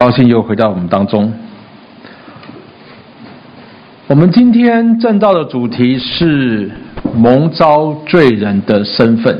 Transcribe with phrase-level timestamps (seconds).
[0.00, 1.32] 高兴又回到我们当中。
[4.06, 6.70] 我们今天正道的主题是
[7.16, 9.36] 蒙召罪人的身份。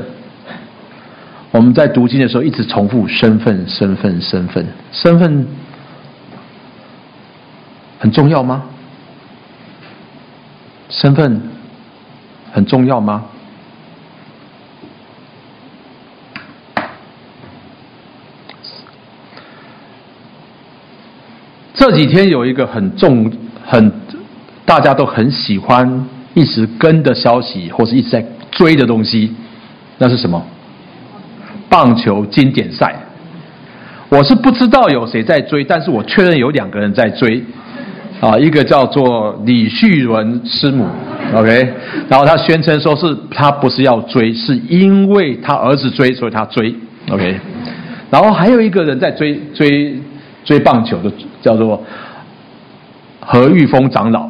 [1.51, 5.47] 我们在读经的时候一直重复身份、身份、身份、身份，
[7.97, 8.65] 很重要吗？
[10.89, 11.41] 身份
[12.51, 13.23] 很重要吗？
[21.79, 23.31] 这几天有一个很重、
[23.65, 23.89] 很
[24.65, 29.33] 大家都很喜欢一直跟的消息，或是一直在追的东西，
[29.97, 30.45] 那是什么？
[31.69, 32.93] 棒球经典赛。
[34.09, 37.41] 我是不知道有谁在追，但是我确认有两个人在追。
[38.19, 40.85] 啊，一个叫做李旭伦师母
[41.33, 41.73] ，OK，
[42.09, 46.75] 然后他宣称说是他不是要追，是因为他儿子追，所以他追
[47.09, 47.39] ，OK，
[48.11, 49.97] 然后还有一个人在追追。
[50.45, 51.11] 追棒球的
[51.41, 51.83] 叫做
[53.19, 54.27] 何玉峰长老，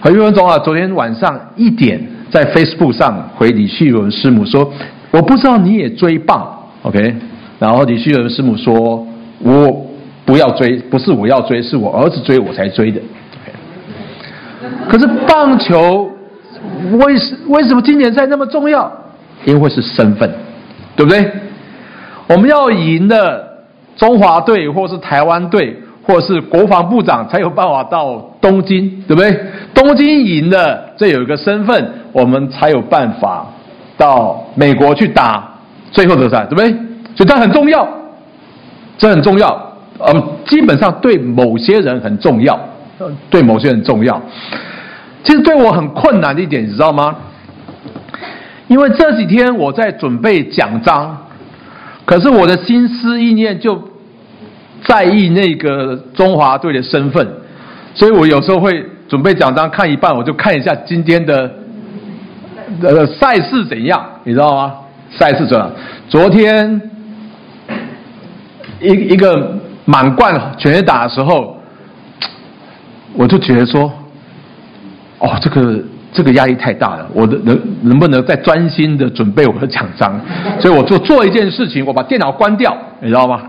[0.00, 4.72] 何玉峰长老昨天晚上一点在 Facebook 上回李旭伦师母说
[5.10, 6.46] ：“我不知道你也追棒
[6.82, 7.14] ，OK？”
[7.58, 9.04] 然后李旭伦师母说
[9.42, 9.86] ：“我
[10.24, 13.00] 不要追，不是我要追，是我儿子追我才追的。
[14.88, 16.08] 可是棒球
[16.92, 18.92] 为什为什么今年赛那么重要？
[19.44, 20.30] 因为是身份，
[20.94, 21.28] 对不对？
[22.28, 23.49] 我们要赢的。
[24.00, 29.38] 中华队，或是台湾队，或是国防部长，才有办法到东京，对不对？
[29.74, 33.46] 东京赢了，这有一个身份，我们才有办法
[33.98, 35.46] 到美国去打
[35.92, 36.70] 最后的赛，对不对？
[37.14, 37.86] 所以这很重要，
[38.96, 39.74] 这很重要。
[39.98, 42.58] 嗯，基本上对某些人很重要，
[43.28, 44.18] 对某些人重要。
[45.22, 47.14] 其实对我很困难的一点，你知道吗？
[48.66, 51.18] 因为这几天我在准备奖章，
[52.06, 53.89] 可是我的心思意念就。
[54.86, 57.26] 在意那个中华队的身份，
[57.94, 61.50] 所以我有时候会准备讲章，看一半我就看一下今天的
[62.82, 64.74] 呃赛事怎样，你知道吗？
[65.10, 65.70] 赛事怎样？
[66.08, 66.80] 昨天
[68.80, 69.54] 一一个
[69.84, 71.60] 满贯全打的时候，
[73.14, 73.92] 我就觉得说，
[75.18, 80.18] 哦，这个这个压力太大了，我的能能不能再专心的准备我的奖章？
[80.60, 83.42] 所以我就做一件事情，我把电脑关掉，你知道吗？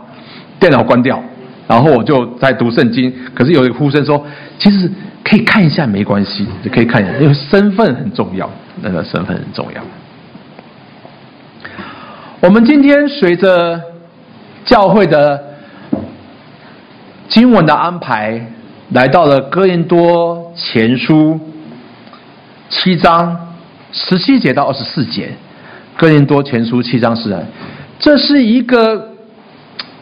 [0.61, 1.19] 电脑关掉，
[1.67, 3.11] 然后我就在读圣经。
[3.33, 4.23] 可是有一个呼声说
[4.59, 4.87] ：“其实
[5.23, 8.47] 可以看一下，没关系，可以看一下，因为身份很重要，
[8.79, 9.81] 那个身份很重要。”
[12.39, 13.81] 我们今天随着
[14.63, 15.43] 教会的
[17.27, 18.45] 经文的安排，
[18.91, 21.39] 来到了哥林多前书
[22.69, 23.35] 七章
[23.91, 25.31] 十七节到二十四节。
[25.97, 27.35] 哥林多前书七章是，
[27.97, 29.09] 这是一个。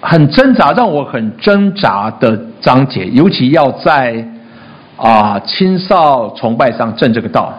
[0.01, 4.25] 很挣扎，让我很挣扎的章节，尤其要在
[4.97, 7.53] 啊、青少崇拜上证这个道，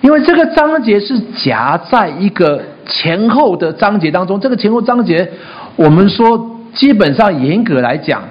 [0.00, 4.40] 因为这个章节是夹在一个前后的章节当中。
[4.40, 5.30] 这个前后章节，
[5.76, 8.22] 我们说基本上严格来讲，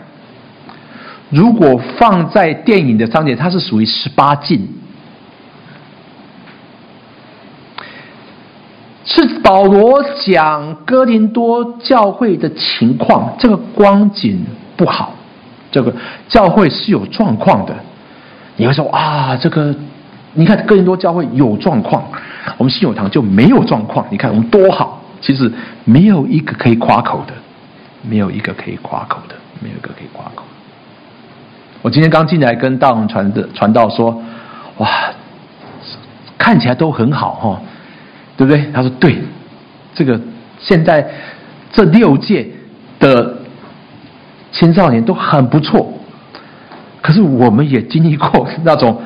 [1.29, 4.67] 如果放在电影的章节，它是属于十八禁。
[9.09, 14.45] 是保罗讲哥林多教会的情况，这个光景
[14.75, 15.13] 不好，
[15.71, 15.93] 这个
[16.27, 17.73] 教会是有状况的。
[18.57, 19.73] 你会说啊，这个
[20.33, 22.03] 你看哥林多教会有状况，
[22.57, 24.05] 我们信友堂就没有状况。
[24.09, 25.49] 你看我们多好，其实
[25.85, 27.33] 没有一个可以夸口的，
[28.01, 30.43] 没有一个可以夸口的，没有一个可以夸口。
[31.81, 34.21] 我今天刚进来跟大龙传的传道说，
[34.79, 34.89] 哇，
[36.37, 37.61] 看起来都很好哈。
[38.37, 38.63] 对不对？
[38.71, 39.17] 他说对，
[39.95, 40.19] 这个
[40.59, 41.05] 现在
[41.71, 42.47] 这六届
[42.99, 43.35] 的
[44.51, 45.91] 青少年都很不错，
[47.01, 49.01] 可是我们也经历过那种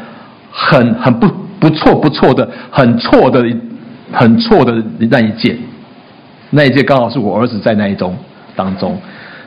[0.52, 1.28] 很很不
[1.60, 3.44] 不错不错的很错的
[4.12, 5.58] 很错的那一届，
[6.50, 8.16] 那一届刚好是我儿子在那一中
[8.56, 9.00] 当中，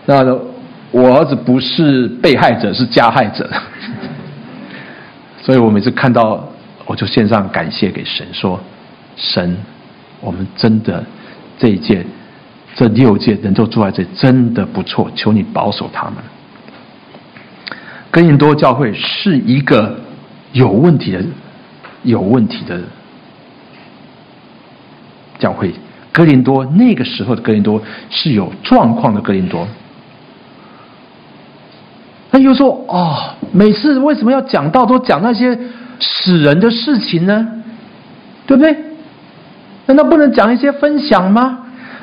[0.06, 0.24] 那
[0.90, 3.48] 我儿子不是被害者是加害者，
[5.42, 6.48] 所以我每次看到
[6.86, 8.58] 我就献上感谢给神说
[9.16, 9.56] 神。
[10.20, 11.04] 我们真的
[11.58, 12.06] 这一届、
[12.74, 15.10] 这六届能够坐在这，真的不错。
[15.14, 16.14] 求你保守他们。
[18.10, 20.00] 哥林多教会是一个
[20.52, 21.22] 有问题的、
[22.04, 22.80] 有问题的
[25.38, 25.74] 教会。
[26.12, 29.66] 哥林多那个时候的哥林多是有状况的哥林多。
[32.30, 35.58] 那又说哦，每次为什么要讲到都讲那些
[36.00, 37.46] 死人的事情呢？
[38.46, 38.76] 对不对？
[39.86, 41.58] 难道不能讲一些分享吗？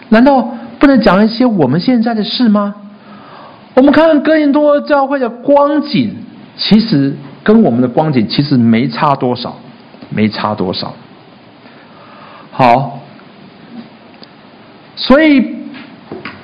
[0.10, 0.48] 难道
[0.80, 2.76] 不能讲一些我们现在的事吗？
[3.74, 6.14] 我们看哥林多教会的光景，
[6.58, 9.56] 其实跟我们的光景其实没差多少，
[10.10, 10.94] 没差多少。
[12.52, 13.00] 好，
[14.96, 15.56] 所以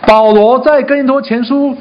[0.06, 1.76] 保罗在哥林多前书，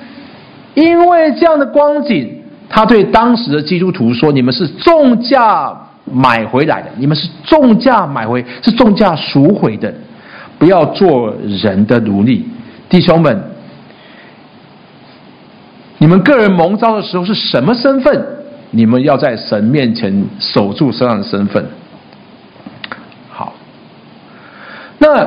[0.75, 9.93] 因为这样的光景，他对当时的基督徒说：“你们是重价买回来的，你们是重价买回，是重价赎回的，
[10.59, 12.47] 不要做人的奴隶，
[12.89, 13.43] 弟兄们。”
[15.99, 18.27] 你们个人蒙召的时候是什么身份？
[18.71, 21.65] 你们要在神面前守住身上的身份。
[23.31, 23.55] 好，
[24.99, 25.25] 那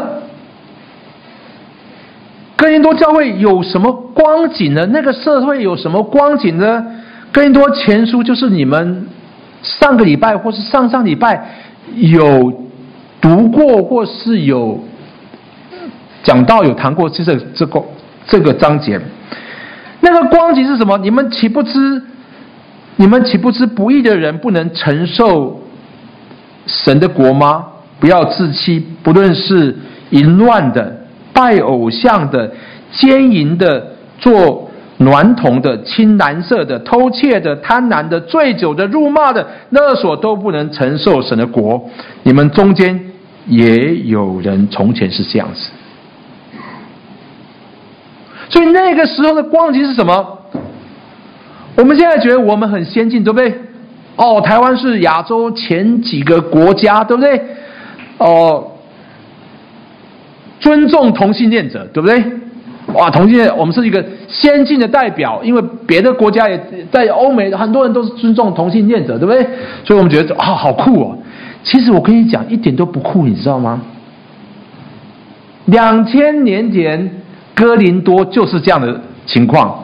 [2.55, 4.85] 哥林多教会有什么光景呢？
[4.91, 6.85] 那个社会有什么光景呢？
[7.31, 9.07] 哥林多前书就是你们
[9.61, 11.49] 上个礼拜或是上上礼拜
[11.95, 12.51] 有
[13.19, 14.79] 读过或是有
[16.23, 17.83] 讲到有谈过，就是这个
[18.27, 18.99] 这个章节。
[20.01, 20.97] 那个光景是什么？
[20.97, 22.01] 你们岂不知？
[22.95, 25.61] 你们岂不知不义的人不能承受
[26.65, 27.65] 神的国吗？
[27.99, 29.75] 不要自欺，不论是
[30.11, 32.49] 淫乱的、拜偶像的、
[32.91, 34.68] 奸淫的、做
[34.99, 41.89] 孌童的、青蓝色的、偷窃的、贪婪的、醉酒的、辱骂的、勒索都不能承受神的国。
[42.23, 42.99] 你们中间
[43.47, 45.71] 也有人从前是这样子。
[48.49, 50.37] 所以那个时候的光景是什么？
[51.75, 53.53] 我们现在觉得我们很先进，对不对？
[54.17, 57.41] 哦，台湾是亚洲前几个国家，对不对？
[58.17, 58.71] 哦，
[60.59, 62.21] 尊重同性恋者，对不对？
[62.93, 66.59] 哇，同性恋，我们是一个先进的代表，因为别的国家也
[66.91, 69.41] 在欧美，很多人都是尊重同性恋者，对不对？
[69.83, 71.17] 所以我们觉得啊、好酷哦！
[71.63, 73.81] 其实我跟你讲，一点都不酷，你知道吗？
[75.65, 77.09] 两千年前。
[77.55, 79.83] 哥林多就是这样的情况，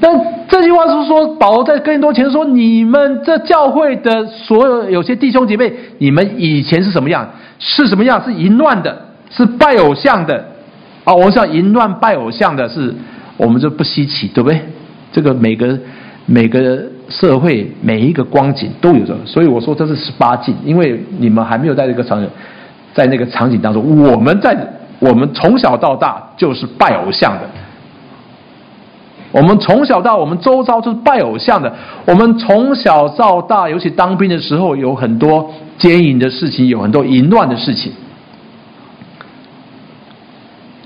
[0.00, 0.12] 但
[0.48, 7.30] 这句话是说，保罗在哥林多前说，你们这教会的所有有些弟兄姐妹，你们以前是什么样？
[7.60, 8.20] 是什么样？
[8.24, 10.44] 是淫乱的，是拜偶像的。
[11.04, 12.94] 啊，我想淫乱拜偶像的是，
[13.36, 14.60] 我们就不稀奇，对不对？
[15.12, 15.78] 这个每个
[16.26, 22.28] 每个社会每一个光景都有的，所以我说这是十八禁，因为你们还没有在这个场景，
[22.92, 24.56] 在那个场景当中，我们在。
[25.02, 27.48] 我们从小到大就是拜偶像的，
[29.32, 31.72] 我们从小到我们周遭就是拜偶像的。
[32.04, 37.90] 我们从小到大，尤其当兵的时候，有很多奸淫的事情，有很多淫乱的事情。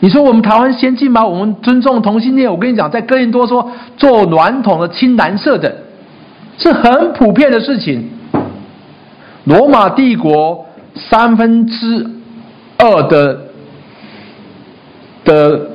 [0.05, 1.25] 你说我们台湾先进吗？
[1.25, 2.51] 我们尊重同性恋。
[2.53, 5.75] 我跟你讲，在哥林多说做暖桶的、青蓝色的，
[6.59, 8.07] 是很普遍的事情。
[9.45, 12.07] 罗马帝国三分之
[12.77, 13.41] 二的。
[15.25, 15.71] 的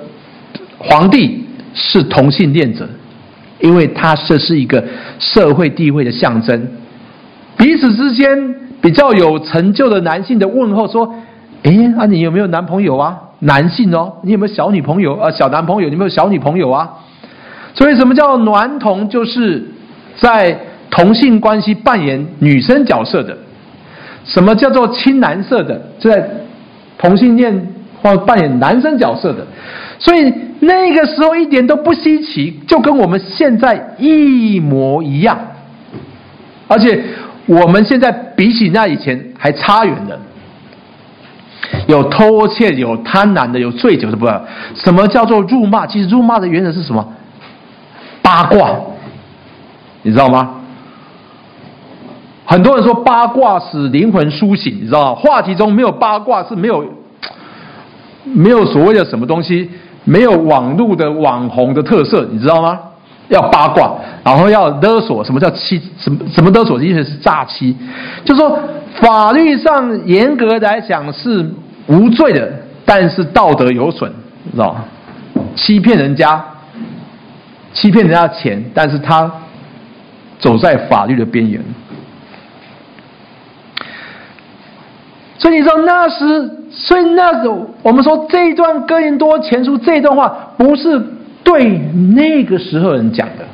[0.77, 1.43] 皇帝
[1.73, 2.87] 是同性恋者，
[3.59, 4.83] 因为他这是一个
[5.17, 6.67] 社会地位的象征。
[7.57, 11.11] 彼此之间比较有成就的男性的问候说
[11.63, 13.17] ：“诶，啊，你有没有男朋友啊？
[13.39, 15.31] 男性哦，你有没有小女朋友啊？
[15.31, 15.87] 小男朋友？
[15.87, 16.89] 你有没有小女朋友啊？”
[17.73, 19.07] 所以，什么叫孌童？
[19.07, 19.63] 就是
[20.17, 20.57] 在
[20.89, 23.37] 同性关系扮演女生角色的。
[24.25, 25.81] 什么叫做青蓝色的？
[25.99, 26.29] 就在
[26.97, 27.75] 同性恋。
[28.01, 29.45] 或扮演男生角色的，
[29.99, 35.37] 所以那个时候一点都不稀奇，就跟我们现在一模一样。
[36.69, 37.03] 而且
[37.45, 40.17] 我们现在比起那以前还差远了。
[41.87, 44.25] 有偷窃，有贪婪的，有醉酒的，不？
[44.75, 45.85] 什么叫做辱骂？
[45.87, 47.05] 其实辱骂的原则是什么？
[48.21, 48.71] 八卦，
[50.01, 50.55] 你知道吗？
[52.45, 55.15] 很多人说八卦使灵魂苏醒，你知道吗？
[55.15, 56.85] 话题中没有八卦是没有。
[58.25, 59.69] 没有所谓的什么东西，
[60.03, 62.77] 没有网络的网红的特色，你知道吗？
[63.29, 65.23] 要八卦，然后要勒索。
[65.23, 65.81] 什么叫欺？
[65.97, 66.81] 什么什么勒索？
[66.83, 67.75] 意思是诈欺。
[68.25, 68.59] 就说，
[68.99, 71.49] 法律上严格来讲是
[71.87, 72.51] 无罪的，
[72.85, 74.11] 但是道德有损，
[74.51, 74.75] 知道？
[75.55, 76.43] 欺骗人家，
[77.73, 79.31] 欺骗人家钱，但是他
[80.39, 81.63] 走在法律的边缘。
[85.37, 87.49] 所以你知道那时，所以那时
[87.81, 91.01] 我们说这一段哥林多前书这一段话，不是
[91.43, 91.77] 对
[92.15, 93.47] 那个时候人讲的，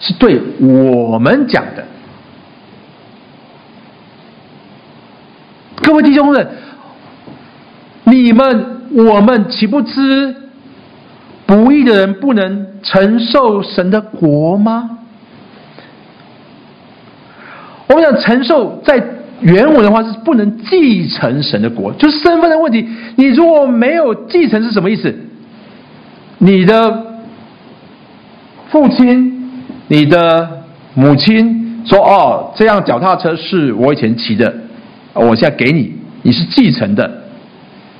[0.00, 1.84] 是对我们讲的。
[5.82, 6.48] 各位弟兄们，
[8.04, 10.36] 你们我们岂不知
[11.46, 14.98] 不义的人不能承受神的国吗？
[17.88, 19.02] 我们想承受在。
[19.42, 22.88] 原文的话是不能继承神的国，就是身份的问题。
[23.16, 25.12] 你如果没有继承是什么意思？
[26.44, 27.06] 你的
[28.68, 34.52] 父亲、你的母亲说：“哦，这辆脚踏车是我以前骑的，
[35.14, 37.08] 我现在给你，你是继承的。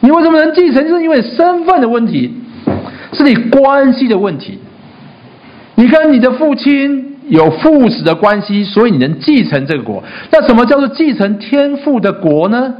[0.00, 0.82] 你为什么能继承？
[0.88, 2.34] 就是因为身份的问题，
[3.12, 4.58] 是你关系的问题。
[5.76, 10.02] 你跟你的父亲有父子的关系，所以你能继承这个国。
[10.32, 12.74] 那什么叫做继承天父的国呢？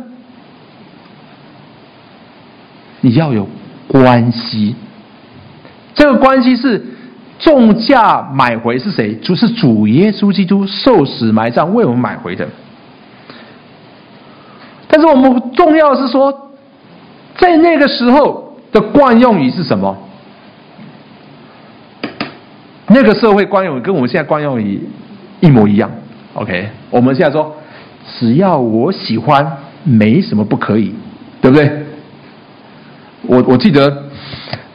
[3.01, 3.49] 你要有
[3.87, 4.75] 关系，
[5.95, 6.85] 这个关系是。”
[7.43, 9.17] 重价买回是谁？
[9.17, 12.47] 就是主耶稣基督受死埋葬为我们买回的。
[14.87, 16.53] 但是我们重要是说，
[17.37, 19.99] 在那个时候的惯用语是什么？
[22.87, 24.89] 那个社会惯用语跟我们现在惯用语
[25.41, 25.91] 一模一样。
[26.35, 27.57] OK，我们现在说，
[28.21, 29.45] 只要我喜欢，
[29.83, 30.95] 没什么不可以，
[31.41, 31.85] 对不对？
[33.23, 34.05] 我我记得。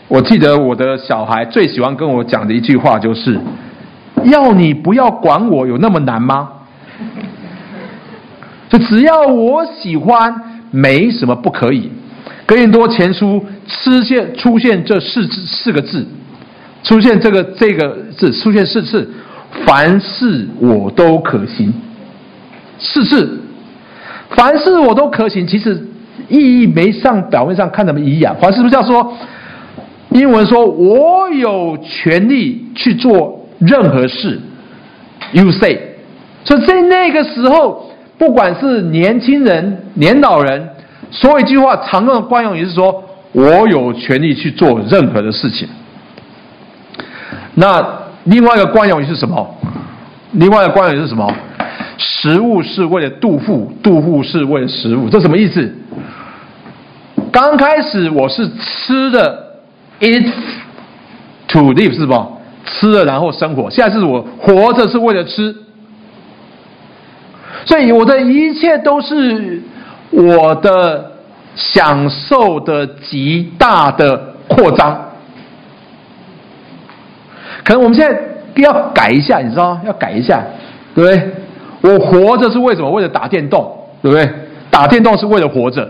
[0.10, 3.38] 我记得我的小孩最喜欢跟我讲的一句话就是
[4.24, 6.50] ：“要你不要管我，有那么难吗？”
[8.70, 10.34] 就只要我喜欢，
[10.72, 11.92] 没什么不可以。
[12.46, 16.08] 哥林多前书出现出现这四字四个字，
[16.84, 19.10] 出现这个这个字出现四次，
[19.66, 21.74] 凡事我都可行。
[22.80, 23.42] 四次，
[24.30, 25.86] 凡事我都可行，其实
[26.30, 28.34] 意义没上表面上看那么一样。
[28.40, 29.14] 凡事不是叫说。
[30.18, 34.40] 英文说：“我有权利去做任何事。”
[35.32, 35.80] You say，
[36.44, 40.70] 所以在那个时候，不管是年轻人、年老人，
[41.12, 45.68] 说一句话常用的惯用语是说：“我有权利去做任何的事情。”
[47.56, 47.86] 那
[48.24, 49.56] 另外一个惯用语是什么？
[50.32, 51.32] 另外一个惯用语是什么？
[51.98, 55.76] 食物是为了肚腹，肚腹是为了食物，这什么意思？
[57.32, 59.47] 刚开始我是吃的。
[60.00, 60.32] Eat
[61.48, 62.28] to live 是吧？
[62.66, 63.70] 吃了然后生活。
[63.70, 65.56] 现在是我活着是为了吃，
[67.66, 69.62] 所以我的一切都是
[70.12, 71.12] 我的
[71.56, 75.02] 享受的极大的扩张。
[77.64, 78.20] 可能我们现在
[78.62, 79.82] 要改一下，你知道吗？
[79.86, 80.44] 要改一下，
[80.94, 81.32] 对不对？
[81.94, 82.92] 我活着是为什么？
[82.92, 84.30] 为了打电动，对不对？
[84.70, 85.90] 打电动是为了活着。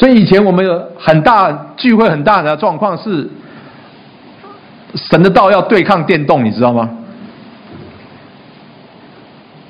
[0.00, 3.28] 所以以前我们有很大聚会，很大的状况是
[4.94, 6.88] 神的道要对抗电动，你知道吗？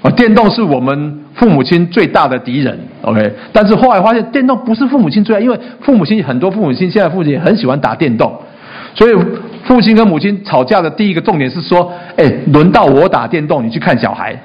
[0.03, 3.29] 啊，电动是我们父母亲最大的敌人，OK。
[3.53, 8.33] 但是后来发现电动不是父母亲最爱，因为父母亲很多父母亲现在父亲很喜欢打电动，
[8.95, 9.15] 所以
[9.65, 14.41] 父亲跟母亲吵架的第一个重点是说：哎，轮到我打电动，你去看小孩。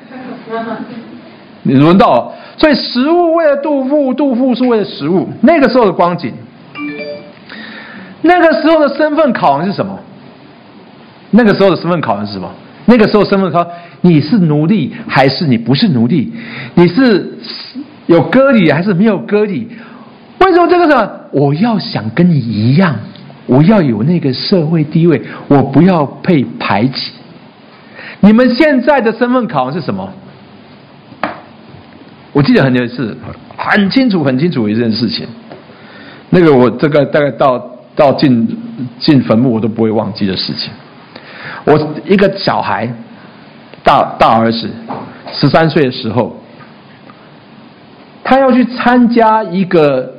[1.62, 2.34] 你轮到。
[2.58, 5.28] 所以食物为了杜甫，杜甫是为了食物。
[5.42, 6.34] 那个时候的光景，
[8.22, 10.00] 那个时候的身份考量是什么？
[11.32, 12.50] 那个时候的身份考量是什么？
[12.86, 13.68] 那个时候身份考，
[14.02, 16.32] 你是奴隶还是你不是奴隶？
[16.76, 17.38] 你是
[18.06, 19.68] 有割礼还是没有割礼？
[20.40, 21.10] 为什么这个时候？
[21.32, 22.96] 我要想跟你一样，
[23.48, 27.12] 我要有那个社会地位，我不要被排挤。
[28.22, 30.08] 你们现在的身份考量是什么？
[32.36, 33.18] 我记得很多次，
[33.56, 35.26] 很清楚、很清楚一件事情。
[36.32, 37.58] 那个我这个大概到
[37.96, 38.46] 到进
[39.00, 40.70] 进坟墓我都不会忘记的事情。
[41.64, 42.94] 我一个小孩，
[43.84, 44.70] 大大儿子，
[45.32, 46.36] 十三岁的时候，
[48.22, 50.16] 他要去参加一个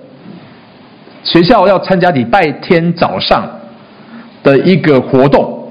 [1.23, 3.47] 学校要参加礼拜天早上
[4.43, 5.71] 的一个活动，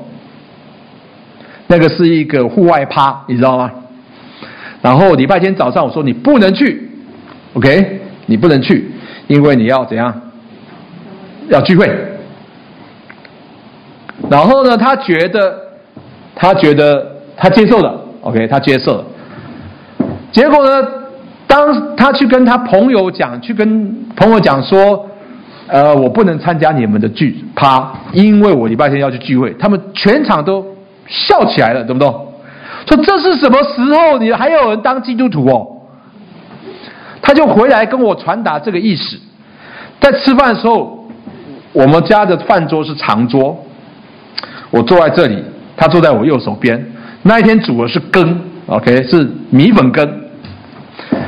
[1.66, 3.72] 那个是一个户外趴，你知道吗？
[4.86, 6.88] 然后礼拜天早上我说你不能去
[7.56, 8.92] ，OK，你不能去，
[9.25, 10.13] 因为你要怎样？
[11.50, 11.92] 要聚会。
[14.30, 15.60] 然后呢，他觉得，
[16.36, 19.06] 他觉得他接受了，OK，他接受了。
[20.32, 20.88] 结果呢，
[21.48, 25.10] 当他去跟他朋友讲，去跟朋友讲说，
[25.65, 29.51] 呃，我不能参加你们的聚趴，因为我礼拜天要去聚会。
[29.58, 30.63] 他们全场都
[31.08, 32.34] 笑起来了，懂不懂？
[32.88, 34.18] 说这是什么时候？
[34.18, 35.68] 你还有人当基督徒哦？
[37.22, 39.18] 他就回来跟我传达这个意思。
[40.00, 41.08] 在吃饭的时候，
[41.74, 43.58] 我们家的饭桌是长桌，
[44.70, 45.44] 我坐在这里，
[45.75, 46.92] 他坐在我右手边。
[47.24, 50.22] 那一天煮的是羹，OK，是米粉羹。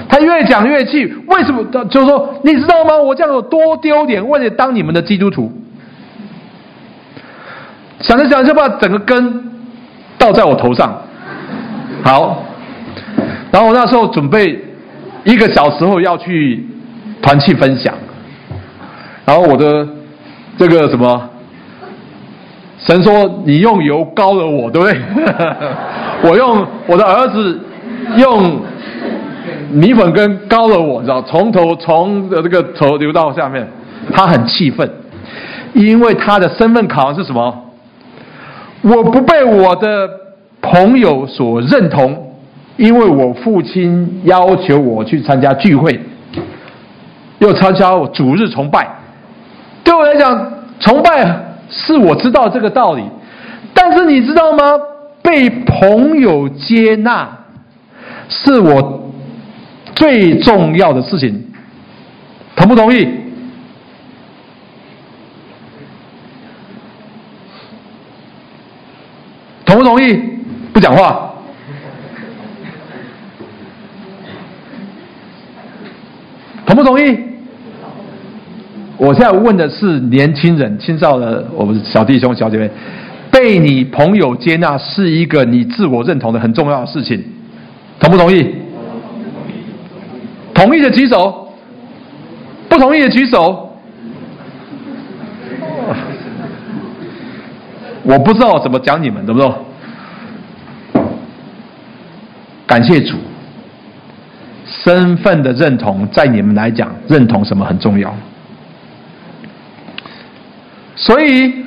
[0.08, 1.64] 他越讲越气，为什么？
[1.90, 2.96] 就说你知道吗？
[2.96, 4.26] 我这样有多丢脸？
[4.30, 5.52] 为了当你们的基督徒，
[8.00, 9.44] 想着想着就把整个羹
[10.20, 11.02] 倒在我头上。
[12.04, 12.44] 好，
[13.52, 14.60] 然后我那时候准备
[15.24, 16.66] 一个小时后要去
[17.22, 17.94] 团契分享，
[19.26, 19.88] 然后我的
[20.58, 21.30] 这个什么
[22.80, 25.02] 神说：“你用油膏了我，对不对？
[26.30, 27.60] 我用我的儿子
[28.18, 28.62] 用
[29.72, 31.22] 米粉跟膏了我，知道？
[31.24, 33.68] 从头从这个头流到下面，
[34.14, 34.90] 他很气愤，
[35.74, 37.66] 因为他的身份考是什么？
[38.82, 40.10] 我不被我的
[40.72, 42.32] 朋友所认同，
[42.78, 46.00] 因为我父亲要求我去参加聚会，
[47.40, 48.88] 又参加我主日崇拜，
[49.84, 53.04] 对我来讲，崇拜。”是我知道这个道理，
[53.74, 54.64] 但是你知道吗？
[55.22, 57.28] 被朋友接纳
[58.30, 59.12] 是我
[59.94, 61.46] 最重要的事情，
[62.56, 63.06] 同不同意？
[69.66, 70.37] 同不同意？
[70.78, 71.34] 不讲话。
[76.68, 77.18] 同不同意？
[78.96, 82.70] 我现在问的是年轻人、青少的我们小弟兄、小姐妹，
[83.32, 87.24] 被你朋友接纳是一个你自我认同的很重要的事情，
[88.00, 88.48] 同不同意？
[90.54, 91.52] 同意的举手，
[92.70, 93.64] 不同意的举手。
[98.04, 99.56] 我不知道怎么讲你们，懂不懂？
[102.78, 103.18] 感谢主，
[104.68, 108.16] 身份的认同在你们来讲，认同什么很重要。
[110.96, 111.66] 所以，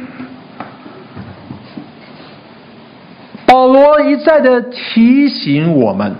[3.44, 6.14] 保罗一再的提醒我们：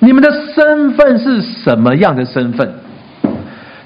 [0.00, 2.74] 你们的身份是什么样的身份？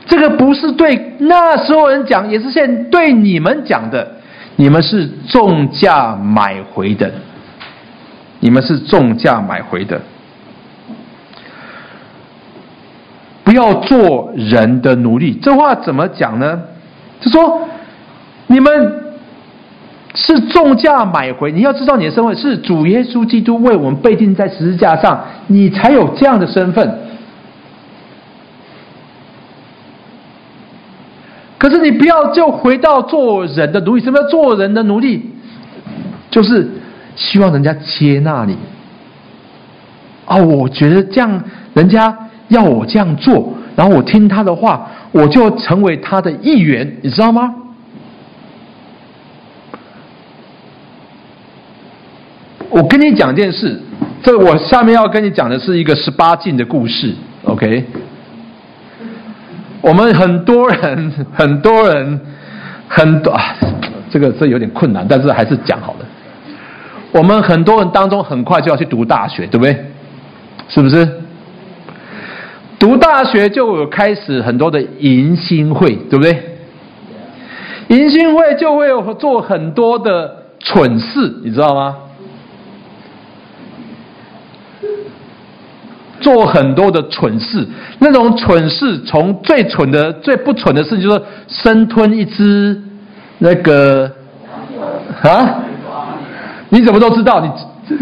[0.05, 4.17] 这个不是对那时候人讲，也是现对你们讲的。
[4.57, 7.13] 你们是重价买回的，
[8.47, 10.01] 你们是重价买回的。
[13.43, 15.35] 不要做人的奴隶。
[15.43, 16.63] 这话怎么讲呢？
[17.21, 17.63] 就说。
[18.49, 18.71] 你们
[20.15, 26.97] 是重价买回，你要知道你的身份是主耶稣基督为我们被钉在十字架上，你才有这样的身份。
[31.59, 35.29] 可是你不要就回到做人的奴隶，什么叫做人的奴隶？
[36.31, 36.71] 就是
[37.17, 38.57] 希望人家接纳你。
[40.27, 41.43] 哦，我觉得这样
[41.75, 42.17] 人家
[42.49, 47.55] 要我这样做，然后我听他的话，我就成为他的一员，你知道吗？
[52.69, 53.81] 我跟你讲件事，
[54.23, 57.85] 这我下面要跟你讲的是一个十八禁的故事，OK？
[59.81, 62.21] 我们很多人，很多人，
[62.89, 63.55] 很多啊，
[64.11, 66.07] 这个这有点困难，但是还是讲好了。
[67.13, 69.85] 我们很多人当中，很快就要去读大学，对不对？
[70.69, 71.09] 是不是？
[72.79, 76.59] 读大学就有开始很多的迎新会，对不对？
[77.89, 81.97] 迎新会就会有做很多的蠢事，你知道吗？
[86.21, 87.67] 做很多的蠢事，
[88.01, 92.83] 那种蠢事从最蠢的、最不蠢的事，就是生吞一只
[93.39, 94.11] 那个
[95.23, 95.63] 啊？
[96.77, 97.41] 你怎么都知道？
[97.41, 97.51] 你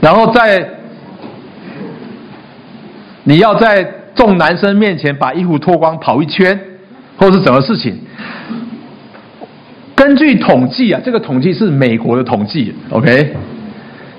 [0.00, 0.66] 然后在
[3.24, 6.58] 你要在众男生面前把衣服脱光跑一圈，
[7.18, 7.98] 或是什么事情？
[9.94, 13.36] 根据统计啊，这个统计是美国的统计，OK。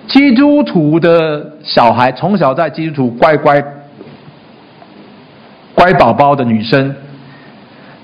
[0.08, 3.64] 基督徒的小孩从小在基督徒乖乖
[5.74, 6.96] 乖宝宝的女生，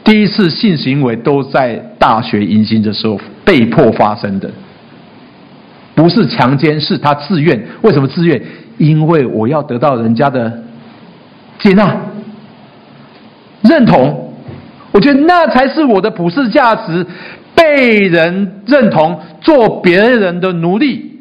[0.03, 4.49] 第一次性行为都在大学迎新的时候被迫发生的，
[5.95, 7.65] 不是强奸，是他自愿。
[7.81, 8.41] 为什么自愿？
[8.77, 10.63] 因为我要得到人家的
[11.59, 11.95] 接纳、
[13.61, 14.33] 认同。
[14.91, 17.05] 我觉得那才是我的普世价值，
[17.55, 21.11] 被人认同，做别人的奴隶。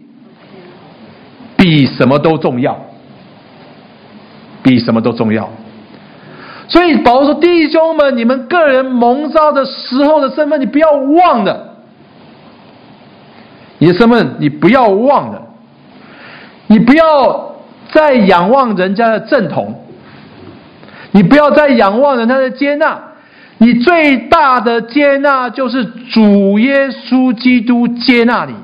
[1.56, 2.76] 比什么都重要，
[4.64, 5.48] 比什么都重要。
[6.72, 11.74] 所以保罗说：“弟兄们，你们个人蒙召的时候的身份，你不要忘了。
[13.76, 15.42] 你的身份，你不要忘了。
[16.68, 17.56] 你不要
[17.92, 19.84] 再仰望人家的正统，
[21.10, 22.98] 你不要再仰望人家的接纳。
[23.58, 28.54] 你最大的接纳就是主耶稣基督接纳你。”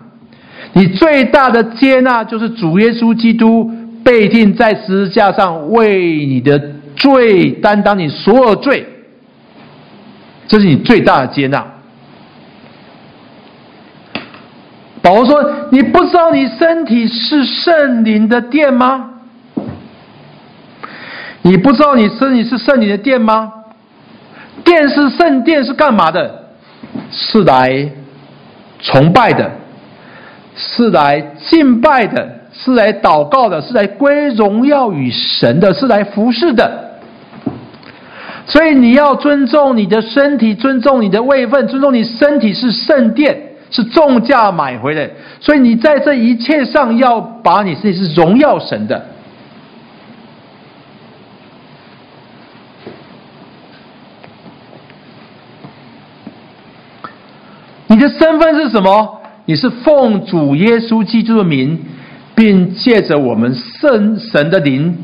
[0.73, 3.71] 你最大的接纳就是主耶稣基督
[4.03, 6.59] 被钉在十字架上，为你的
[6.99, 8.87] 罪担当你所有罪，
[10.47, 11.67] 这是你最大的接纳。
[15.01, 19.11] 保罗说：“你不知道你身体是圣灵的殿吗？
[21.43, 23.53] 你不知道你身体是圣灵的殿吗？
[24.65, 26.49] 殿是圣殿是干嘛的？
[27.11, 27.89] 是来
[28.81, 29.51] 崇拜的，
[30.57, 36.88] 是来敬拜的，是来祷告的，是来归荣耀与神的，是来服侍的。
[38.49, 43.39] 所以你要尊重你的身体，尊重你的位份，尊重你身体是圣殿，
[43.71, 45.11] 是重价买回来。
[45.39, 49.05] 所以你在这一切上要把你自己是荣耀神的。
[57.87, 59.21] 你的身份是什么？
[59.45, 61.79] 你是奉主耶稣基督的名，
[62.35, 64.97] 并借着我们圣神的灵，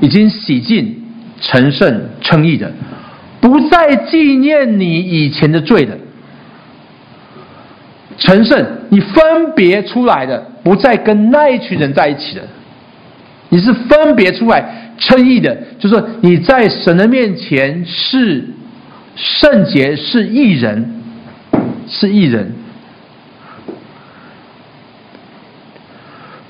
[0.00, 1.03] 已经洗净。
[1.40, 2.72] 成圣称义的，
[3.40, 5.98] 不再纪念你以前的罪的。
[8.16, 12.42] 成圣，你分别出来的，不再跟那一群人在一起的。
[13.48, 18.48] 你是分别出来称义的，就是说你在神的面前是
[19.16, 21.02] 圣洁，是义人，
[21.88, 22.52] 是义人。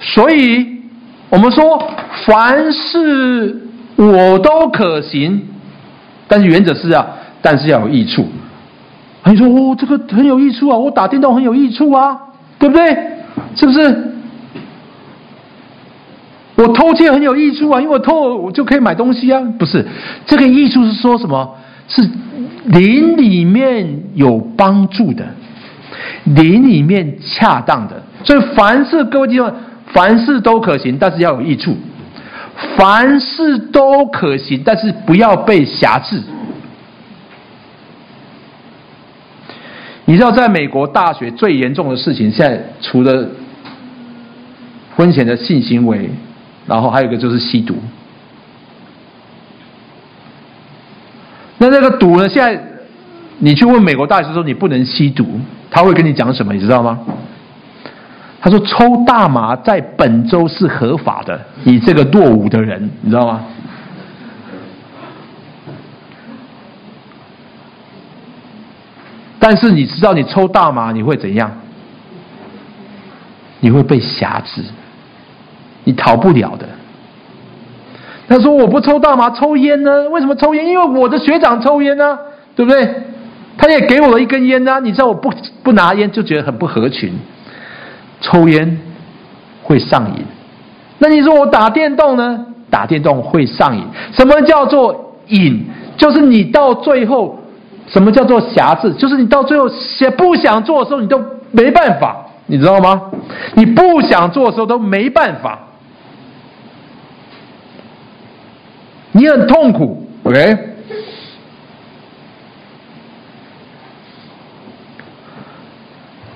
[0.00, 0.82] 所以，
[1.30, 1.90] 我们说，
[2.26, 3.63] 凡是。
[3.96, 5.40] 我都可行，
[6.26, 7.06] 但是原则是啊，
[7.40, 8.26] 但是要有益处。
[9.26, 12.18] 你说哦，这个很有益处啊，我打电动很有益处啊，
[12.58, 12.94] 对不对？
[13.56, 14.12] 是不是？
[16.56, 19.40] 我偷窃很有益处啊，因为我偷我就可以买东西啊。
[19.58, 19.84] 不是，
[20.26, 21.56] 这个益处是说什么？
[21.86, 22.02] 是
[22.66, 25.24] 灵里面有帮助的，
[26.24, 28.02] 灵里面恰当的。
[28.24, 29.52] 所以凡事各位弟兄，
[29.86, 31.76] 凡事都可行，但是要有益处。
[32.76, 36.22] 凡事都可行，但是不要被辖制。
[40.04, 43.26] 你知道，在美国大学最严重的事情，现在除了
[44.96, 46.10] 婚前的性行为，
[46.66, 47.74] 然后还有一个就是吸毒。
[51.58, 52.28] 那那个毒呢？
[52.28, 52.62] 现在
[53.38, 55.40] 你去问美国大学说你不能吸毒，
[55.70, 56.52] 他会跟你讲什么？
[56.52, 57.00] 你知道吗？
[58.44, 63.40] 他说：“抽大麻在本州是合法的，你这个落伍的人，你知道吗？
[69.38, 71.50] 但是你知道，你抽大麻你会怎样？
[73.60, 74.62] 你会被辖制，
[75.84, 76.68] 你逃不了的。”
[78.28, 80.06] 他说：“我不抽大麻，抽烟呢？
[80.10, 80.66] 为什么抽烟？
[80.66, 82.18] 因为我的学长抽烟呢，
[82.54, 82.94] 对不对？
[83.56, 84.78] 他也给我了一根烟呢。
[84.80, 87.10] 你知道，我不不拿烟就觉得很不合群。”
[88.24, 88.80] 抽烟
[89.62, 90.24] 会上瘾，
[90.98, 92.46] 那你说我打电动呢？
[92.70, 93.84] 打电动会上瘾。
[94.12, 95.62] 什么叫做瘾？
[95.98, 97.38] 就是你到最后，
[97.86, 98.90] 什么叫做瑕疵？
[98.94, 103.10] 就是你到最后想不想做的时候，你都没办法，你知道吗？
[103.52, 105.58] 你不想做的时候都没办法，
[109.12, 110.08] 你很痛苦。
[110.22, 110.58] OK，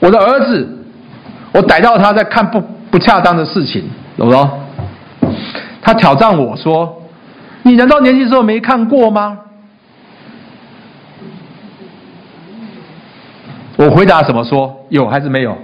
[0.01, 0.75] 我的儿子。
[1.59, 3.83] 我逮到他在看不不恰当的事情，
[4.17, 4.49] 懂不懂？
[5.83, 7.03] 他挑战我说
[7.65, 9.37] ：“你难道年轻时候没看过吗？”
[13.77, 14.73] 我回答什么说？
[14.89, 15.59] 有还是没有？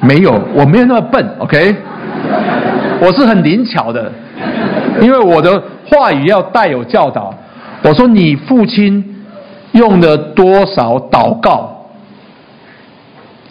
[0.00, 1.76] 没有，我没有那么笨，OK？
[3.00, 4.10] 我是很灵巧的，
[5.00, 7.32] 因为我的话语要带有教导。
[7.84, 9.24] 我说：“你父亲
[9.70, 11.70] 用了多少祷告？”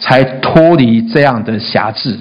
[0.06, 2.18] 才脱离这样的辖制，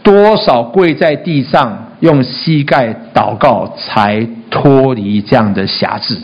[0.00, 6.16] 多少跪在地上用膝盖祷告，才脱离这样的辖制。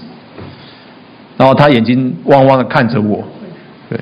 [1.36, 3.24] 然后他眼睛汪汪的看着我，
[3.90, 3.98] 对，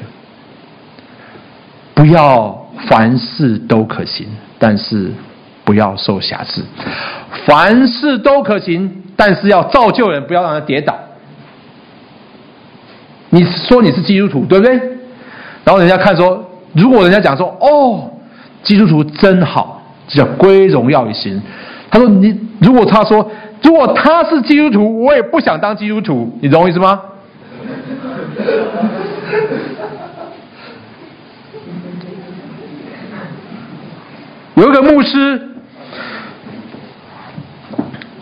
[1.94, 4.26] 不要凡事都可行，
[4.58, 5.10] 但是
[5.64, 6.60] 不要受辖制；
[7.46, 10.94] 凡事都可行，但是要造就人，不要让他跌倒。
[13.30, 14.93] 你说你是基督徒，对不对？
[15.64, 18.10] 然后人家看说，如果人家讲说，哦，
[18.62, 21.42] 基督徒真好，这叫归荣耀于神。
[21.90, 23.30] 他说你，如果他说，
[23.62, 27.00] 如果他是基督徒，我也不想当基督徒，你懂我意思吗？
[34.56, 35.48] 有一个牧师，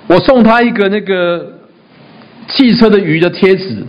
[0.06, 1.58] 我送他一个那个
[2.46, 3.84] 汽车的鱼的贴纸，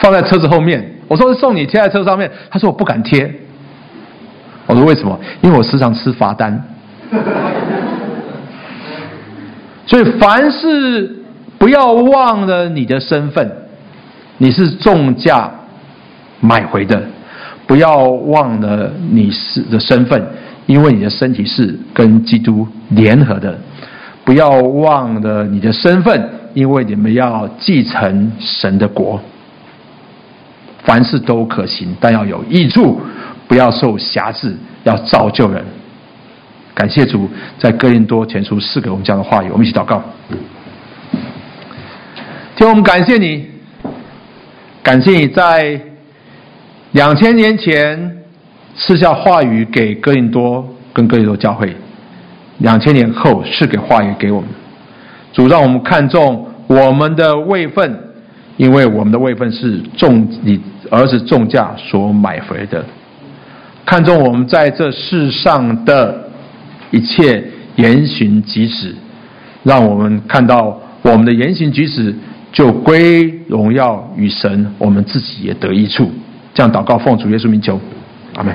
[0.00, 0.95] 放在车子后面。
[1.08, 3.32] 我说送你贴在车上面，他说我不敢贴。
[4.66, 5.18] 我说为什么？
[5.42, 6.62] 因为我时常吃罚单。
[9.86, 11.22] 所以凡事
[11.58, 13.48] 不要忘了你的身份，
[14.38, 15.48] 你是重价
[16.40, 17.00] 买回的，
[17.66, 20.20] 不要忘了你是的身份，
[20.66, 23.56] 因为你的身体是跟基督联合的。
[24.24, 29.20] 不要忘了你的身份，因为你们要继承神的国。
[30.86, 32.98] 凡事都可行，但要有益处，
[33.46, 35.62] 不要受辖制，要造就人。
[36.72, 40.02] 感谢主，在哥林多前书赐给我们这样的话语，我们一起祷告。
[42.54, 43.46] 天，我们感谢你，
[44.82, 45.80] 感谢你在
[46.92, 48.18] 两千年前
[48.76, 51.74] 赐下话语给哥林多跟哥林多教会，
[52.58, 54.48] 两千年后赐给话语给我们。
[55.32, 57.98] 主让我们看重我们的位分，
[58.56, 62.84] 因为我们的位分是重你而是重价所买回的。
[63.84, 66.28] 看中我们在这世上的
[66.90, 67.44] 一切
[67.76, 68.94] 言行举止，
[69.62, 72.14] 让我们看到我们的言行举止
[72.52, 76.10] 就归荣耀与神，我们自己也得益处。
[76.54, 77.78] 这样祷告，奉主耶稣名求，
[78.34, 78.52] 阿门。